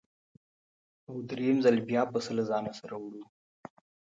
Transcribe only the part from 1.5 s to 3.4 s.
ځل بیا پسه له ځانه سره وړو.